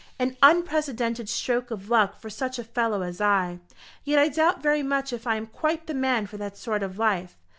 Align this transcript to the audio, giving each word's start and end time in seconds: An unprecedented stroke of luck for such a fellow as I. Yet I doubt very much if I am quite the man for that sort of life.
An 0.17 0.35
unprecedented 0.41 1.29
stroke 1.29 1.69
of 1.69 1.87
luck 1.91 2.19
for 2.19 2.27
such 2.31 2.57
a 2.57 2.63
fellow 2.63 3.03
as 3.03 3.21
I. 3.21 3.59
Yet 4.03 4.17
I 4.17 4.29
doubt 4.29 4.63
very 4.63 4.81
much 4.81 5.13
if 5.13 5.27
I 5.27 5.35
am 5.35 5.45
quite 5.45 5.85
the 5.85 5.93
man 5.93 6.25
for 6.25 6.37
that 6.37 6.57
sort 6.57 6.81
of 6.81 6.97
life. 6.97 7.37